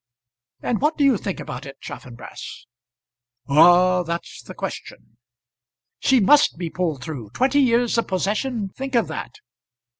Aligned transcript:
"And 0.63 0.81
what 0.81 0.97
do 0.97 1.03
you 1.03 1.15
think 1.15 1.39
about 1.39 1.67
it, 1.67 1.79
Chaffanbrass?" 1.79 2.65
"Ah! 3.47 4.01
that's 4.01 4.41
the 4.41 4.55
question." 4.55 5.17
"She 5.99 6.19
must 6.19 6.57
be 6.57 6.71
pulled 6.71 7.03
through. 7.03 7.29
Twenty 7.35 7.59
years 7.59 7.99
of 7.99 8.07
possession! 8.07 8.69
Think 8.69 8.95
of 8.95 9.07
that." 9.09 9.35